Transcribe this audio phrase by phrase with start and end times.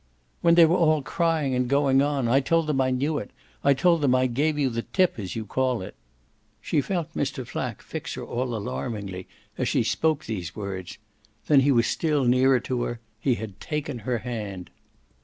[0.41, 2.27] "When they were all crying and going on.
[2.27, 3.29] I told them I knew it
[3.63, 5.93] I told them I gave you the tip as you call it."
[6.59, 7.45] She felt Mr.
[7.45, 9.27] Flack fix her all alarmingly
[9.59, 10.97] as she spoke these words;
[11.45, 14.71] then he was still nearer to her he had taken her hand.